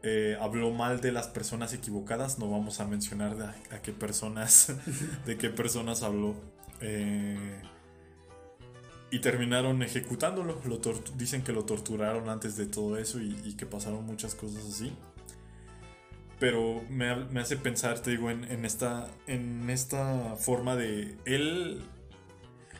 Eh, 0.02 0.36
habló 0.40 0.70
mal 0.70 1.00
de 1.00 1.12
las 1.12 1.28
personas 1.28 1.72
equivocadas, 1.74 2.38
no 2.38 2.50
vamos 2.50 2.80
a 2.80 2.86
mencionar 2.86 3.36
de 3.36 3.44
a, 3.44 3.82
qué 3.82 3.92
personas, 3.92 4.72
de 5.26 5.36
qué 5.36 5.50
personas 5.50 6.02
habló. 6.02 6.34
Eh, 6.80 7.62
y 9.12 9.20
terminaron 9.20 9.82
ejecutándolo. 9.82 10.60
Lo 10.64 10.80
dicen 11.16 11.42
que 11.42 11.52
lo 11.52 11.64
torturaron 11.64 12.28
antes 12.28 12.56
de 12.56 12.66
todo 12.66 12.96
eso 12.96 13.20
y, 13.20 13.38
y 13.44 13.54
que 13.54 13.66
pasaron 13.66 14.04
muchas 14.06 14.34
cosas 14.34 14.64
así 14.64 14.96
pero 16.40 16.82
me, 16.88 17.14
me, 17.26 17.40
hace 17.40 17.58
pensar, 17.58 18.00
te 18.00 18.12
digo, 18.12 18.30
en, 18.30 18.44
en, 18.50 18.64
esta, 18.64 19.08
en 19.26 19.68
esta 19.68 20.36
forma 20.36 20.74
de... 20.74 21.16
Él, 21.26 21.82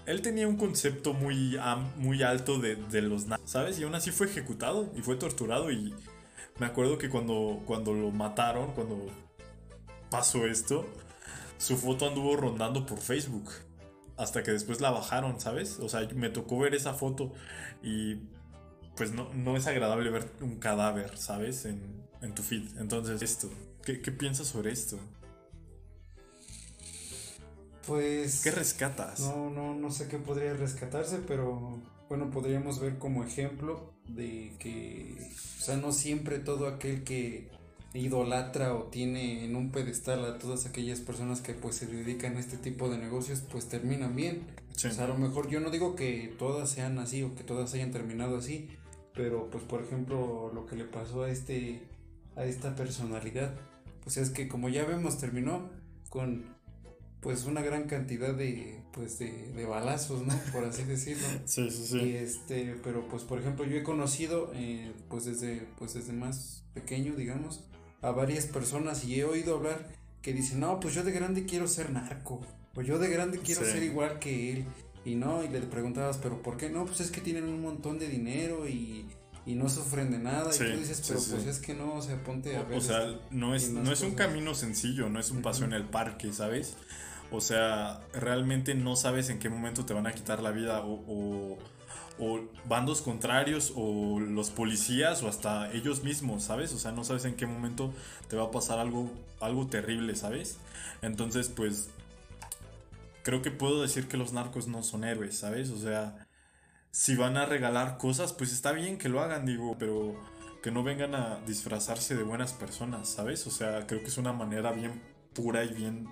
él 0.07 0.23
tenía 0.23 0.49
un 0.49 0.57
concepto 0.57 1.13
muy, 1.13 1.59
muy 1.97 2.23
alto 2.23 2.59
de, 2.59 2.77
de 2.77 3.03
los 3.03 3.27
¿sabes? 3.45 3.79
Y 3.79 3.85
aún 3.85 3.95
así 3.95 4.11
fue 4.13 4.27
ejecutado 4.27 4.91
y 4.97 5.03
fue 5.03 5.17
torturado 5.17 5.71
y 5.71 5.95
me 6.59 6.67
acuerdo 6.67 6.97
que 6.97 7.11
cuando, 7.11 7.63
cuando 7.67 7.93
lo 7.93 8.11
mataron, 8.11 8.73
cuando 8.73 9.07
pasó 10.09 10.47
esto, 10.47 10.87
su 11.59 11.77
foto 11.77 12.09
anduvo 12.09 12.37
rondando 12.37 12.87
por 12.87 12.99
Facebook. 12.99 13.51
Hasta 14.17 14.43
que 14.43 14.53
después 14.53 14.81
la 14.81 14.91
bajaron, 14.91 15.39
¿sabes? 15.39 15.79
O 15.81 15.89
sea, 15.91 16.07
me 16.15 16.31
tocó 16.31 16.59
ver 16.59 16.75
esa 16.75 16.95
foto 16.95 17.33
y 17.83 18.17
pues 18.97 19.13
no, 19.13 19.33
no 19.35 19.57
es 19.57 19.67
agradable 19.67 20.11
ver 20.11 20.31
un 20.41 20.59
cadáver, 20.59 21.17
¿sabes? 21.17 21.67
En, 21.67 22.10
en 22.23 22.35
tu 22.35 22.43
feed. 22.43 22.79
Entonces, 22.79 23.23
esto, 23.23 23.49
¿qué, 23.85 24.01
qué 24.01 24.13
piensas 24.13 24.49
sobre 24.49 24.73
esto? 24.73 24.99
Pues. 27.87 28.43
¿Qué 28.43 28.51
rescatas? 28.51 29.21
No, 29.21 29.51
no, 29.51 29.75
no 29.75 29.91
sé 29.91 30.09
qué 30.09 30.19
podría 30.19 30.55
rescatarse, 30.55 31.19
pero 31.27 31.81
bueno, 32.09 32.31
podríamos 32.31 32.81
ver 32.81 32.99
como 32.99 33.25
ejemplo 33.25 33.93
de 34.09 34.53
que, 34.59 35.17
o 35.59 35.63
sea, 35.63 35.77
no 35.77 35.93
siempre 35.93 36.39
todo 36.39 36.67
aquel 36.67 37.05
que 37.05 37.49
idolatra 37.95 38.75
o 38.75 38.85
tiene 38.85 39.45
en 39.45 39.57
un 39.57 39.73
pedestal 39.73 40.25
a 40.25 40.39
todas 40.39 40.67
aquellas 40.67 41.01
personas 41.01 41.41
que 41.41 41.55
pues 41.55 41.77
se 41.77 41.87
dedican 41.87 42.37
a 42.37 42.41
este 42.41 42.57
tipo 42.57 42.89
de 42.89 42.99
negocios, 42.99 43.43
pues 43.51 43.69
terminan 43.69 44.15
bien. 44.15 44.47
O 44.75 44.79
sea, 44.79 45.05
a 45.05 45.09
lo 45.09 45.17
mejor 45.17 45.49
yo 45.49 45.61
no 45.61 45.71
digo 45.71 45.97
que 45.97 46.35
todas 46.39 46.71
sean 46.71 46.99
así 46.99 47.23
o 47.23 47.35
que 47.35 47.43
todas 47.43 47.75
hayan 47.75 47.91
terminado 47.91 48.37
así, 48.37 48.69
pero 49.15 49.51
pues 49.51 49.65
por 49.65 49.83
ejemplo 49.83 50.51
lo 50.55 50.67
que 50.67 50.77
le 50.77 50.85
pasó 50.85 51.25
a 51.25 51.31
este 51.31 51.83
a 52.37 52.45
esta 52.45 52.75
personalidad. 52.75 53.55
Pues 54.03 54.17
es 54.17 54.31
que 54.31 54.49
como 54.49 54.69
ya 54.69 54.85
vemos 54.85 55.19
terminó 55.19 55.69
con 56.09 56.45
pues 57.21 57.45
una 57.45 57.61
gran 57.61 57.85
cantidad 57.87 58.35
de 58.35 58.83
pues 58.93 59.19
de, 59.19 59.53
de 59.53 59.67
balazos, 59.67 60.27
¿no? 60.27 60.35
Por 60.53 60.65
así 60.65 60.85
decirlo. 60.85 61.27
sí, 61.45 61.71
sí, 61.71 61.87
sí. 61.87 61.99
Y 61.99 62.17
este, 62.17 62.77
pero 62.83 63.07
pues 63.09 63.25
por 63.25 63.39
ejemplo 63.39 63.65
yo 63.67 63.77
he 63.77 63.83
conocido 63.83 64.51
eh, 64.55 64.93
pues 65.09 65.27
desde 65.27 65.67
pues 65.79 65.95
desde 65.95 66.13
más 66.13 66.65
pequeño, 66.75 67.15
digamos, 67.15 67.65
a 68.03 68.11
varias 68.11 68.47
personas 68.47 69.05
y 69.05 69.21
he 69.21 69.25
oído 69.25 69.57
hablar 69.57 69.87
que 70.23 70.33
dicen, 70.33 70.61
"No, 70.61 70.81
pues 70.81 70.95
yo 70.95 71.05
de 71.05 71.13
grande 71.13 71.45
quiero 71.45 71.69
ser 71.69 71.91
narco." 71.91 72.41
O 72.75 72.83
yo 72.83 72.99
de 72.99 73.09
grande 73.11 73.39
quiero 73.39 73.65
Sí. 73.65 73.73
ser 73.73 73.83
igual 73.83 74.19
que 74.19 74.53
él. 74.53 74.65
Y 75.05 75.15
no, 75.17 75.43
y 75.43 75.49
le 75.49 75.61
preguntabas, 75.63 76.19
"¿Pero 76.19 76.41
por 76.43 76.57
qué 76.57 76.71
no?" 76.71 76.85
Pues 76.87 77.01
es 77.01 77.11
que 77.11 77.21
tienen 77.21 77.45
un 77.45 77.61
montón 77.61 77.99
de 77.99 78.09
dinero 78.09 78.67
y 78.69 79.07
y 79.51 79.55
no 79.55 79.69
sufren 79.69 80.11
de 80.11 80.19
nada 80.19 80.53
Sí, 80.53 80.65
y 80.65 80.73
tú 80.73 80.79
dices, 80.79 81.03
pero 81.07 81.21
sí. 81.21 81.31
pues 81.33 81.47
es 81.47 81.59
que 81.59 81.75
no, 81.75 81.95
o 81.95 82.03
sea, 82.03 82.23
ponte 82.23 82.57
a 82.57 82.63
ver. 82.63 82.79
O 82.79 82.81
sea, 82.81 83.05
este, 83.09 83.19
no 83.31 83.55
es, 83.55 83.71
no 83.71 83.91
es 83.93 84.01
un 84.03 84.15
camino 84.15 84.55
sencillo, 84.55 85.09
no 85.09 85.19
es 85.21 85.31
un 85.31 85.43
paseo 85.43 85.67
en 85.67 85.73
el 85.73 85.85
parque, 85.85 86.33
¿sabes? 86.33 86.77
O 87.33 87.41
sea, 87.41 88.01
realmente 88.13 88.75
no 88.75 88.97
sabes 88.97 89.29
en 89.29 89.39
qué 89.39 89.49
momento 89.49 89.85
te 89.87 89.95
van 89.95 90.07
a 90.07 90.13
quitar 90.13 90.43
la 90.43 90.51
vida 90.51 90.81
o, 90.83 90.95
o- 91.07 91.59
o 92.23 92.41
bandos 92.69 93.01
contrarios 93.01 93.73
o 93.77 94.21
los 94.21 94.51
policías 94.51 95.23
o 95.23 95.29
hasta 95.29 95.73
ellos 95.73 96.03
mismos, 96.05 96.43
¿sabes? 96.45 96.73
O 96.75 96.79
sea, 96.79 96.93
no 96.93 97.03
sabes 97.03 97.25
en 97.25 97.35
qué 97.35 97.47
momento 97.47 97.95
te 98.29 98.37
va 98.37 98.45
a 98.45 98.51
pasar 98.51 98.79
algo, 98.79 99.11
algo 99.41 99.69
terrible, 99.69 100.15
¿sabes? 100.17 100.59
Entonces, 101.03 101.49
pues, 101.49 101.89
creo 103.23 103.43
que 103.43 103.51
puedo 103.51 103.81
decir 103.83 104.07
que 104.09 104.17
los 104.17 104.33
narcos 104.33 104.67
no 104.67 104.83
son 104.83 105.05
héroes, 105.05 105.39
¿sabes? 105.39 105.71
O 105.71 105.79
sea, 105.79 106.27
si 106.91 107.17
van 107.17 107.37
a 107.37 107.47
regalar 107.47 107.99
cosas, 107.99 108.33
pues 108.33 108.53
está 108.53 108.73
bien 108.73 108.99
que 108.99 109.09
lo 109.09 109.21
hagan, 109.21 109.47
digo, 109.47 109.77
pero 109.79 110.15
que 110.63 110.71
no 110.71 110.83
vengan 110.83 111.15
a 111.15 111.41
disfrazarse 111.47 112.17
de 112.17 112.23
buenas 112.23 112.53
personas, 112.53 113.09
¿sabes? 113.09 113.47
O 113.47 113.51
sea, 113.51 113.87
creo 113.87 114.01
que 114.01 114.09
es 114.09 114.19
una 114.19 114.33
manera 114.33 114.73
bien 114.73 115.01
pura 115.35 115.65
y 115.65 115.73
bien 115.73 116.09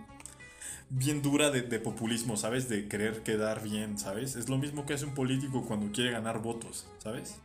bien 0.90 1.20
dura 1.22 1.50
de, 1.50 1.62
de 1.62 1.78
populismo, 1.80 2.36
¿sabes? 2.36 2.68
De 2.68 2.88
querer 2.88 3.22
quedar 3.22 3.62
bien, 3.62 3.98
¿sabes? 3.98 4.36
Es 4.36 4.48
lo 4.48 4.58
mismo 4.58 4.86
que 4.86 4.94
hace 4.94 5.04
un 5.04 5.14
político 5.14 5.64
cuando 5.66 5.92
quiere 5.92 6.12
ganar 6.12 6.40
votos, 6.40 6.86
¿sabes? 6.98 7.36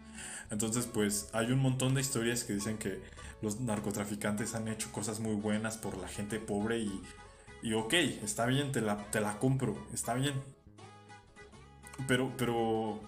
Entonces, 0.49 0.85
pues 0.85 1.29
hay 1.33 1.51
un 1.51 1.59
montón 1.59 1.93
de 1.93 2.01
historias 2.01 2.43
que 2.43 2.53
dicen 2.53 2.77
que 2.77 3.01
los 3.41 3.59
narcotraficantes 3.59 4.55
han 4.55 4.67
hecho 4.67 4.91
cosas 4.91 5.19
muy 5.19 5.35
buenas 5.35 5.77
por 5.77 5.97
la 5.97 6.07
gente 6.07 6.39
pobre 6.39 6.79
y, 6.79 7.01
y 7.61 7.73
ok, 7.73 7.93
está 8.23 8.45
bien, 8.45 8.71
te 8.71 8.81
la, 8.81 8.97
te 9.11 9.19
la 9.19 9.39
compro, 9.39 9.75
está 9.93 10.13
bien. 10.13 10.33
Pero, 12.07 12.31
pero... 12.37 13.01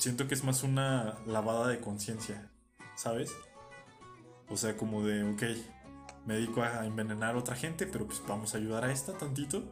Siento 0.00 0.26
que 0.26 0.34
es 0.34 0.44
más 0.44 0.62
una 0.62 1.18
lavada 1.26 1.68
de 1.68 1.78
conciencia, 1.80 2.50
¿sabes? 2.96 3.32
O 4.48 4.56
sea, 4.56 4.76
como 4.76 5.04
de, 5.04 5.22
ok, 5.24 5.42
me 6.26 6.34
dedico 6.34 6.62
a 6.62 6.86
envenenar 6.86 7.34
a 7.34 7.38
otra 7.38 7.54
gente, 7.54 7.86
pero 7.86 8.06
pues 8.06 8.22
vamos 8.26 8.54
a 8.54 8.58
ayudar 8.58 8.84
a 8.84 8.92
esta 8.92 9.12
tantito. 9.12 9.62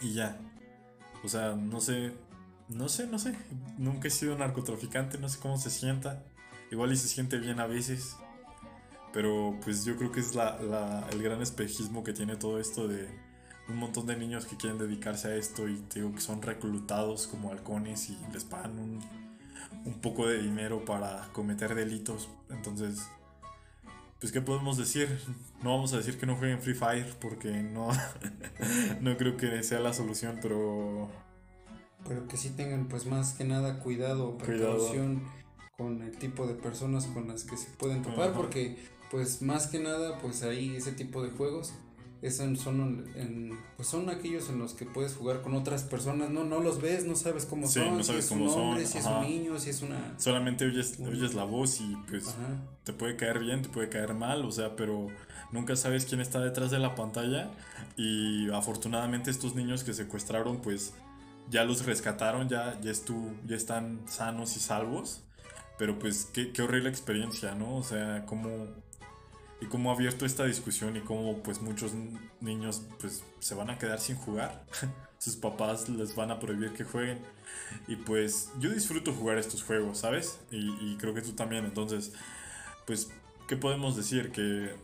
Y 0.00 0.14
ya. 0.14 0.36
O 1.22 1.28
sea, 1.28 1.54
no 1.54 1.80
sé, 1.80 2.12
no 2.68 2.88
sé, 2.88 3.06
no 3.06 3.18
sé. 3.20 3.36
Nunca 3.78 4.08
he 4.08 4.10
sido 4.10 4.36
narcotraficante, 4.36 5.16
no 5.18 5.28
sé 5.28 5.38
cómo 5.38 5.58
se 5.58 5.70
sienta. 5.70 6.24
Igual 6.72 6.92
y 6.92 6.96
se 6.96 7.06
siente 7.08 7.38
bien 7.38 7.60
a 7.60 7.66
veces. 7.66 8.16
Pero 9.12 9.56
pues 9.62 9.84
yo 9.84 9.96
creo 9.96 10.10
que 10.12 10.20
es 10.20 10.34
la, 10.34 10.60
la- 10.60 11.06
el 11.12 11.22
gran 11.22 11.40
espejismo 11.40 12.02
que 12.02 12.12
tiene 12.12 12.36
todo 12.36 12.58
esto 12.60 12.88
de 12.88 13.08
un 13.70 13.78
montón 13.78 14.06
de 14.06 14.16
niños 14.16 14.46
que 14.46 14.56
quieren 14.56 14.78
dedicarse 14.78 15.28
a 15.28 15.36
esto 15.36 15.68
y 15.68 15.76
te 15.76 16.00
digo 16.00 16.14
que 16.14 16.20
son 16.20 16.42
reclutados 16.42 17.26
como 17.26 17.50
halcones 17.50 18.10
y 18.10 18.18
les 18.32 18.44
pagan 18.44 18.78
un, 18.78 19.00
un 19.84 19.94
poco 20.00 20.26
de 20.26 20.42
dinero 20.42 20.84
para 20.84 21.28
cometer 21.32 21.74
delitos. 21.74 22.28
Entonces, 22.50 23.08
pues 24.20 24.32
qué 24.32 24.40
podemos 24.40 24.76
decir. 24.76 25.18
No 25.62 25.70
vamos 25.70 25.92
a 25.92 25.96
decir 25.96 26.18
que 26.18 26.26
no 26.26 26.36
jueguen 26.36 26.60
Free 26.60 26.74
Fire 26.74 27.14
porque 27.20 27.62
no, 27.62 27.88
no 29.00 29.16
creo 29.16 29.36
que 29.36 29.62
sea 29.62 29.80
la 29.80 29.92
solución, 29.92 30.38
pero 30.42 31.08
Pero 32.06 32.28
que 32.28 32.36
sí 32.36 32.50
tengan 32.50 32.88
pues 32.88 33.06
más 33.06 33.32
que 33.32 33.44
nada 33.44 33.80
cuidado, 33.80 34.36
precaución 34.38 35.22
con 35.76 36.02
el 36.02 36.16
tipo 36.18 36.46
de 36.46 36.54
personas 36.54 37.06
con 37.06 37.28
las 37.28 37.44
que 37.44 37.56
se 37.56 37.70
pueden 37.70 38.02
topar, 38.02 38.30
Ajá. 38.30 38.36
porque 38.36 38.76
pues 39.10 39.40
más 39.40 39.66
que 39.66 39.78
nada 39.78 40.18
pues 40.18 40.42
ahí 40.42 40.76
ese 40.76 40.92
tipo 40.92 41.22
de 41.22 41.30
juegos 41.30 41.72
son, 42.28 43.04
en- 43.16 43.58
pues 43.76 43.88
son 43.88 44.10
aquellos 44.10 44.48
en 44.50 44.58
los 44.58 44.74
que 44.74 44.84
puedes 44.84 45.14
jugar 45.14 45.40
con 45.40 45.54
otras 45.54 45.84
personas, 45.84 46.28
no, 46.30 46.44
no 46.44 46.60
los 46.60 46.80
ves, 46.80 47.04
no 47.06 47.16
sabes 47.16 47.46
cómo 47.46 47.66
Sí, 47.66 47.80
son, 47.80 47.96
no 47.96 48.04
sabes 48.04 48.26
si 48.26 48.34
es 48.34 48.38
cómo 48.38 48.44
un 48.44 48.50
son, 48.50 48.60
hombre, 48.68 48.86
si 48.86 48.98
es 48.98 49.06
un 49.06 49.20
niño, 49.22 49.58
si 49.58 49.70
es 49.70 49.80
una... 49.82 50.14
solamente 50.18 50.66
oyes, 50.66 50.98
oyes 51.00 51.34
la 51.34 51.44
voz 51.44 51.80
y 51.80 51.96
pues 52.08 52.28
Ajá. 52.28 52.60
te 52.84 52.92
puede 52.92 53.16
caer 53.16 53.38
bien, 53.38 53.62
te 53.62 53.68
puede 53.70 53.88
caer 53.88 54.12
mal, 54.14 54.44
o 54.44 54.52
sea, 54.52 54.76
pero 54.76 55.06
nunca 55.50 55.76
sabes 55.76 56.04
quién 56.04 56.20
está 56.20 56.40
detrás 56.40 56.70
de 56.70 56.78
la 56.78 56.94
pantalla 56.94 57.50
y 57.96 58.50
afortunadamente 58.50 59.30
estos 59.30 59.54
niños 59.54 59.82
que 59.84 59.94
secuestraron 59.94 60.60
pues 60.60 60.92
ya 61.48 61.64
los 61.64 61.84
rescataron, 61.86 62.48
ya, 62.48 62.78
ya, 62.80 62.92
estu- 62.92 63.34
ya 63.46 63.56
están 63.56 64.02
sanos 64.06 64.56
y 64.56 64.60
salvos, 64.60 65.22
pero 65.78 65.98
pues 65.98 66.28
qué, 66.32 66.52
qué 66.52 66.62
horrible 66.62 66.90
experiencia, 66.90 67.54
¿no? 67.54 67.76
O 67.76 67.82
sea, 67.82 68.24
cómo, 68.26 68.68
y 69.60 69.66
cómo 69.66 69.90
ha 69.90 69.94
abierto 69.94 70.24
esta 70.24 70.44
discusión 70.44 70.96
y 70.96 71.00
cómo 71.00 71.42
pues 71.42 71.60
muchos 71.60 71.92
niños 72.40 72.82
pues 72.98 73.22
se 73.40 73.54
van 73.54 73.70
a 73.70 73.78
quedar 73.78 74.00
sin 74.00 74.16
jugar, 74.16 74.64
sus 75.18 75.36
papás 75.36 75.88
les 75.88 76.14
van 76.14 76.30
a 76.30 76.40
prohibir 76.40 76.72
que 76.72 76.84
jueguen. 76.84 77.18
Y 77.86 77.96
pues 77.96 78.50
yo 78.58 78.70
disfruto 78.70 79.12
jugar 79.12 79.38
estos 79.38 79.62
juegos, 79.62 79.98
¿sabes? 79.98 80.40
Y, 80.50 80.70
y 80.80 80.96
creo 80.98 81.14
que 81.14 81.22
tú 81.22 81.32
también. 81.32 81.64
Entonces, 81.64 82.12
pues, 82.86 83.10
¿qué 83.46 83.56
podemos 83.56 83.96
decir? 83.96 84.32
Que, 84.32 84.74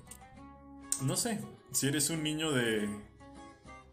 no 1.02 1.16
sé, 1.16 1.40
si 1.72 1.88
eres 1.88 2.10
un 2.10 2.22
niño 2.22 2.52
de, 2.52 2.88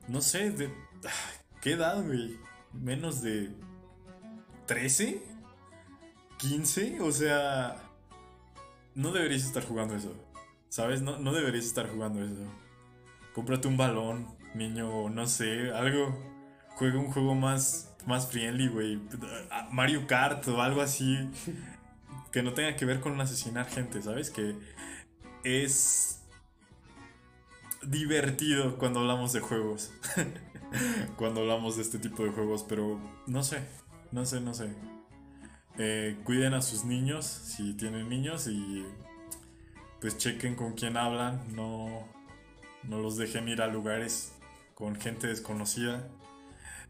no 0.08 0.22
sé, 0.22 0.52
de, 0.52 0.74
¿qué 1.62 1.72
edad, 1.74 2.04
güey? 2.04 2.38
Menos 2.74 3.22
de 3.22 3.52
13, 4.66 5.24
15, 6.38 7.02
o 7.02 7.12
sea, 7.12 7.82
no 8.96 9.12
deberías 9.12 9.44
estar 9.44 9.66
jugando 9.66 9.96
eso. 9.96 10.14
¿Sabes? 10.74 11.04
No, 11.04 11.20
no 11.20 11.34
deberías 11.34 11.66
estar 11.66 11.88
jugando 11.88 12.26
eso. 12.26 12.52
Cómprate 13.36 13.68
un 13.68 13.78
balón, 13.78 14.36
niño, 14.56 15.08
no 15.08 15.28
sé, 15.28 15.72
algo. 15.72 16.18
Juega 16.70 16.98
un 16.98 17.12
juego 17.12 17.36
más, 17.36 17.94
más 18.08 18.32
friendly, 18.32 18.70
güey. 18.70 19.00
Mario 19.72 20.08
Kart 20.08 20.48
o 20.48 20.64
algo 20.64 20.82
así. 20.82 21.30
Que 22.32 22.42
no 22.42 22.54
tenga 22.54 22.76
que 22.76 22.86
ver 22.86 23.02
con 23.02 23.22
asesinar 23.22 23.68
gente, 23.68 24.02
¿sabes? 24.02 24.32
Que 24.32 24.56
es 25.44 26.24
divertido 27.84 28.80
cuando 28.80 29.02
hablamos 29.02 29.32
de 29.32 29.42
juegos. 29.42 29.94
cuando 31.18 31.42
hablamos 31.42 31.76
de 31.76 31.84
este 31.84 32.00
tipo 32.00 32.24
de 32.24 32.32
juegos, 32.32 32.66
pero 32.68 33.00
no 33.28 33.44
sé, 33.44 33.60
no 34.12 34.26
sé, 34.26 34.42
no 34.42 34.56
sé. 34.56 34.74
Eh, 35.78 36.20
cuiden 36.24 36.56
a 36.56 36.64
sus 36.64 36.84
niños 36.84 37.28
si 37.28 37.76
tienen 37.76 38.10
niños 38.10 38.48
y 38.48 38.84
pues 40.04 40.18
chequen 40.18 40.56
con 40.56 40.74
quién 40.74 40.98
hablan, 40.98 41.42
no, 41.56 41.88
no 42.84 43.00
los 43.00 43.16
dejen 43.16 43.48
ir 43.48 43.62
a 43.62 43.68
lugares 43.68 44.34
con 44.76 44.98
gente 44.98 45.28
desconocida. 45.28 46.06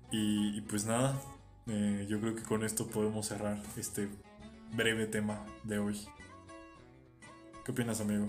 Y, 0.09 0.61
pues 0.61 0.85
nada, 0.85 1.21
eh, 1.67 2.07
yo 2.09 2.19
creo 2.19 2.33
que 2.33 2.41
con 2.41 2.63
esto 2.63 2.87
podemos 2.87 3.27
cerrar 3.27 3.61
este 3.77 4.09
breve 4.71 5.05
tema 5.05 5.45
de 5.63 5.77
hoy. 5.77 6.07
¿Qué 7.63 7.71
opinas, 7.71 8.01
amigo? 8.01 8.25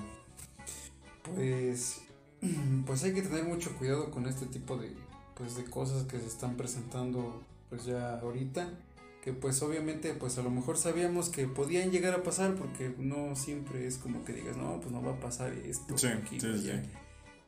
Pues, 1.34 2.02
pues 2.86 3.04
hay 3.04 3.14
que 3.14 3.22
tener 3.22 3.44
mucho 3.44 3.74
cuidado 3.78 4.10
con 4.10 4.26
este 4.26 4.44
tipo 4.44 4.76
de, 4.76 4.92
pues, 5.34 5.56
de 5.56 5.64
cosas 5.64 6.04
que 6.04 6.20
se 6.20 6.26
están 6.26 6.58
presentando 6.58 7.42
pues 7.70 7.86
ya 7.86 8.18
ahorita 8.18 8.68
que 9.25 9.33
pues 9.33 9.62
obviamente 9.62 10.12
pues 10.12 10.37
a 10.37 10.43
lo 10.43 10.50
mejor 10.50 10.76
sabíamos 10.76 11.31
que 11.31 11.49
podían 11.49 11.90
llegar 11.90 12.12
a 12.12 12.23
pasar 12.23 12.57
porque 12.57 12.95
no 12.99 13.35
siempre 13.37 13.87
es 13.87 13.97
como 13.97 14.23
que 14.23 14.35
digas, 14.35 14.59
no, 14.59 14.78
pues 14.83 14.93
no 14.93 15.02
va 15.02 15.12
a 15.12 15.21
pasar 15.21 15.54
esto. 15.54 15.97
Sí, 15.97 16.09
aquí, 16.09 16.38
sí, 16.38 16.59
sí. 16.59 16.73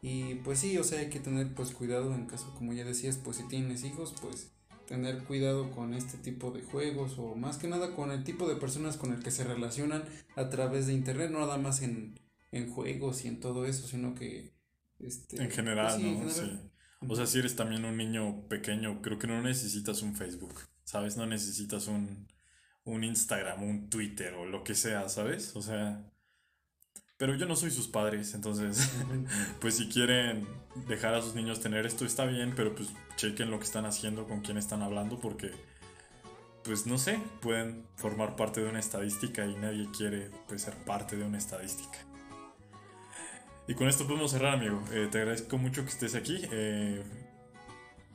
Y 0.01 0.37
pues 0.37 0.59
sí, 0.59 0.79
o 0.79 0.85
sea, 0.85 1.01
hay 1.01 1.11
que 1.11 1.21
tener 1.21 1.53
pues 1.53 1.73
cuidado 1.73 2.15
en 2.15 2.25
caso, 2.25 2.55
como 2.55 2.73
ya 2.73 2.87
decías, 2.87 3.19
pues 3.19 3.37
si 3.37 3.47
tienes 3.49 3.85
hijos, 3.85 4.15
pues 4.23 4.53
tener 4.87 5.23
cuidado 5.25 5.71
con 5.71 5.93
este 5.93 6.17
tipo 6.17 6.51
de 6.51 6.63
juegos 6.63 7.19
o 7.19 7.35
más 7.35 7.59
que 7.59 7.69
nada 7.69 7.95
con 7.95 8.11
el 8.11 8.25
tipo 8.25 8.49
de 8.49 8.57
personas 8.57 8.97
con 8.97 9.13
el 9.13 9.23
que 9.23 9.31
se 9.31 9.45
relacionan 9.45 10.03
a 10.35 10.49
través 10.49 10.87
de 10.87 10.95
internet, 10.95 11.31
no 11.31 11.41
nada 11.41 11.59
más 11.59 11.83
en, 11.83 12.19
en 12.53 12.71
juegos 12.71 13.27
y 13.27 13.29
en 13.29 13.39
todo 13.39 13.67
eso, 13.67 13.87
sino 13.87 14.15
que... 14.15 14.55
Este, 14.99 15.43
en 15.43 15.51
general, 15.51 16.01
pues 16.01 16.25
¿no? 16.25 16.31
Sí. 16.31 16.59
O 17.07 17.15
sea, 17.15 17.27
si 17.27 17.39
eres 17.39 17.55
también 17.55 17.85
un 17.85 17.99
niño 17.99 18.49
pequeño, 18.49 19.03
creo 19.03 19.19
que 19.19 19.27
no 19.27 19.43
necesitas 19.43 20.01
un 20.01 20.15
Facebook. 20.15 20.55
¿Sabes? 20.87 21.17
No 21.17 21.27
necesitas 21.27 21.89
un, 21.89 22.29
un 22.85 23.05
Instagram, 23.05 23.63
un 23.63 23.91
Twitter 23.91 24.33
o 24.35 24.47
lo 24.47 24.65
que 24.65 24.75
sea, 24.75 25.09
¿sabes? 25.11 25.55
O 25.55 25.63
sea... 25.63 26.03
Pero 27.19 27.35
yo 27.35 27.47
no 27.47 27.57
soy 27.57 27.71
sus 27.71 27.89
padres, 27.89 28.35
entonces, 28.35 28.93
pues 29.61 29.77
si 29.77 29.89
quieren 29.89 30.47
dejar 30.87 31.15
a 31.15 31.23
sus 31.23 31.35
niños 31.35 31.61
tener 31.61 31.87
esto 31.87 32.05
está 32.05 32.27
bien, 32.27 32.53
pero 32.55 32.75
pues 32.75 32.91
chequen 33.17 33.51
lo 33.51 33.59
que 33.59 33.65
están 33.65 33.87
haciendo, 33.87 34.27
con 34.29 34.43
quién 34.43 34.59
están 34.59 34.83
hablando, 34.83 35.19
porque, 35.19 35.51
pues 36.63 36.87
no 36.87 36.99
sé, 36.99 37.19
pueden 37.41 37.87
formar 37.97 38.37
parte 38.37 38.61
de 38.61 38.69
una 38.69 38.81
estadística 38.81 39.47
y 39.47 39.57
nadie 39.57 39.89
quiere 39.97 40.31
pues, 40.47 40.63
ser 40.63 40.75
parte 40.85 41.17
de 41.17 41.25
una 41.25 41.39
estadística. 41.39 41.99
Y 43.67 43.75
con 43.75 43.89
esto 43.89 44.07
podemos 44.07 44.31
cerrar, 44.31 44.55
amigo. 44.55 44.81
Eh, 44.93 45.09
te 45.11 45.19
agradezco 45.19 45.57
mucho 45.57 45.85
que 45.85 45.91
estés 45.91 46.15
aquí. 46.15 46.39
Eh, 46.53 47.03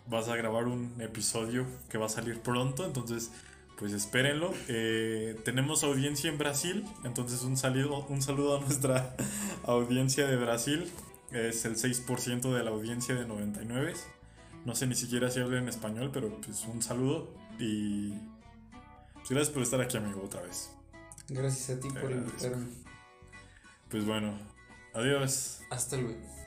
vas 0.07 0.27
a 0.29 0.35
grabar 0.35 0.65
un 0.67 0.99
episodio 0.99 1.65
que 1.89 1.97
va 1.97 2.07
a 2.07 2.09
salir 2.09 2.39
pronto, 2.39 2.85
entonces 2.85 3.31
pues 3.77 3.93
espérenlo. 3.93 4.53
Eh, 4.67 5.39
tenemos 5.43 5.83
audiencia 5.83 6.29
en 6.29 6.37
Brasil, 6.37 6.85
entonces 7.03 7.41
un 7.41 7.57
saludo, 7.57 8.05
un 8.09 8.21
saludo 8.21 8.57
a 8.57 8.61
nuestra 8.61 9.15
audiencia 9.63 10.27
de 10.27 10.37
Brasil. 10.37 10.91
Es 11.31 11.65
el 11.65 11.77
6% 11.77 12.53
de 12.53 12.63
la 12.63 12.69
audiencia 12.69 13.15
de 13.15 13.25
99. 13.25 13.93
No 14.65 14.75
sé 14.75 14.85
ni 14.85 14.95
siquiera 14.95 15.31
si 15.31 15.39
habla 15.39 15.57
en 15.57 15.67
español, 15.67 16.11
pero 16.13 16.29
pues 16.41 16.63
un 16.65 16.83
saludo 16.83 17.33
y 17.57 18.11
pues, 19.15 19.29
gracias 19.29 19.49
por 19.49 19.63
estar 19.63 19.81
aquí, 19.81 19.97
amigo, 19.97 20.21
otra 20.23 20.41
vez. 20.41 20.71
Gracias 21.29 21.77
a 21.77 21.79
ti 21.79 21.89
por 21.89 22.11
invitarme. 22.11 22.67
Pues 23.89 24.05
bueno, 24.05 24.37
adiós. 24.93 25.61
Hasta 25.69 25.97
luego. 25.97 26.40